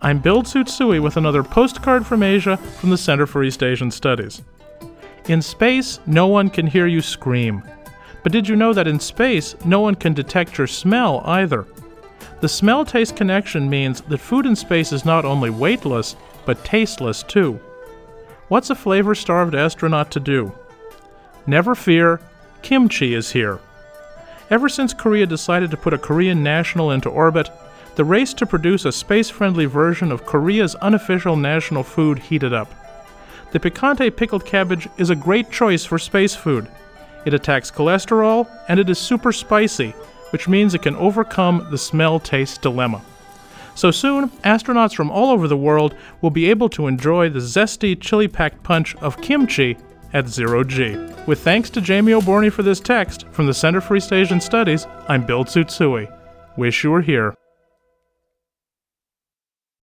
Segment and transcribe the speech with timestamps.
[0.00, 4.42] I'm Bill Tsutsui with another postcard from Asia from the Center for East Asian Studies.
[5.26, 7.64] In space, no one can hear you scream.
[8.22, 11.66] But did you know that in space, no one can detect your smell either?
[12.40, 16.14] The smell taste connection means that food in space is not only weightless,
[16.46, 17.58] but tasteless too.
[18.46, 20.52] What's a flavor starved astronaut to do?
[21.44, 22.20] Never fear,
[22.62, 23.58] kimchi is here.
[24.48, 27.50] Ever since Korea decided to put a Korean national into orbit,
[27.98, 32.72] the race to produce a space friendly version of Korea's unofficial national food heated up.
[33.50, 36.68] The picante pickled cabbage is a great choice for space food.
[37.26, 39.90] It attacks cholesterol and it is super spicy,
[40.30, 43.02] which means it can overcome the smell taste dilemma.
[43.74, 48.00] So soon, astronauts from all over the world will be able to enjoy the zesty,
[48.00, 49.76] chili packed punch of kimchi
[50.12, 50.94] at zero G.
[51.26, 54.86] With thanks to Jaimie Oborny for this text from the Center for East Asian Studies,
[55.08, 56.06] I'm Bill Tsutsui.
[56.56, 57.34] Wish you were here.